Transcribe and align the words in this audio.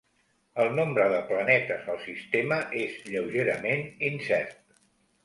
El 0.61 0.69
nombre 0.77 1.03
de 1.11 1.19
planetes 1.31 1.91
al 1.95 1.99
sistema 2.05 2.57
és 2.85 2.97
lleugerament 3.11 3.85
incert. 4.09 4.57